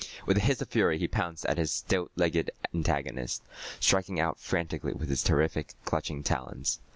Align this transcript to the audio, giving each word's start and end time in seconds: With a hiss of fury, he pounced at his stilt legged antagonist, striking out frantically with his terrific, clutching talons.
With 0.25 0.37
a 0.37 0.39
hiss 0.39 0.59
of 0.63 0.69
fury, 0.69 0.97
he 0.97 1.07
pounced 1.07 1.45
at 1.45 1.59
his 1.59 1.71
stilt 1.71 2.09
legged 2.15 2.49
antagonist, 2.73 3.43
striking 3.79 4.19
out 4.19 4.39
frantically 4.39 4.93
with 4.93 5.09
his 5.09 5.21
terrific, 5.21 5.75
clutching 5.85 6.23
talons. 6.23 6.79